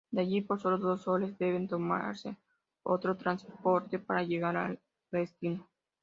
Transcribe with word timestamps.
De 0.09 0.19
allí, 0.21 0.41
por 0.41 0.59
solo 0.59 0.79
dos 0.79 1.03
soles, 1.03 1.37
deben 1.37 1.67
tomarse 1.67 2.35
otro 2.81 3.15
transporte 3.17 3.99
para 3.99 4.23
llegar 4.23 4.57
a 4.57 4.75
destino. 5.11 5.69